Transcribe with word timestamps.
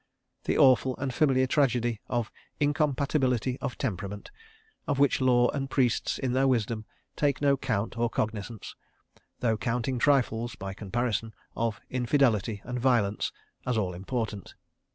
The 0.45 0.57
awful 0.57 0.97
and 0.97 1.13
familiar 1.13 1.45
tragedy 1.45 2.01
of 2.09 2.31
"incompatibility 2.59 3.59
of 3.59 3.77
temperament," 3.77 4.31
of 4.87 4.97
which 4.97 5.21
law 5.21 5.49
and 5.51 5.69
priests 5.69 6.17
in 6.17 6.33
their 6.33 6.47
wisdom 6.47 6.85
take 7.15 7.39
no 7.39 7.55
count 7.55 7.99
or 7.99 8.09
cognizance, 8.09 8.73
though 9.41 9.57
counting 9.57 9.99
trifles 9.99 10.55
(by 10.55 10.73
comparison) 10.73 11.35
of 11.55 11.79
infidelity 11.91 12.61
and 12.63 12.79
violence 12.79 13.31
as 13.63 13.77
all 13.77 13.93
important. 13.93 14.55